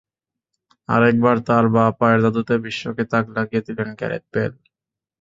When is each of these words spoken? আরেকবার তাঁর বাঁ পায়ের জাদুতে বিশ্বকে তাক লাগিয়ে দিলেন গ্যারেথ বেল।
আরেকবার 0.89 1.35
তাঁর 1.47 1.65
বাঁ 1.73 1.89
পায়ের 1.99 2.19
জাদুতে 2.23 2.55
বিশ্বকে 2.65 3.03
তাক 3.11 3.25
লাগিয়ে 3.35 3.65
দিলেন 3.67 3.89
গ্যারেথ 3.99 4.23
বেল। 4.33 4.53